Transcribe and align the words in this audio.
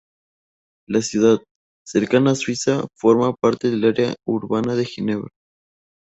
La 0.87 1.03
ciudad, 1.03 1.37
cercana 1.85 2.31
a 2.31 2.35
Suiza, 2.35 2.87
forma 2.97 3.35
parte 3.35 3.69
del 3.69 3.85
área 3.85 4.15
urbana 4.27 4.73
de 4.73 4.85
Ginebra. 4.85 5.29